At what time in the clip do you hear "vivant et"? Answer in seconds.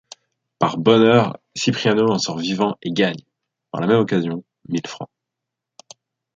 2.39-2.89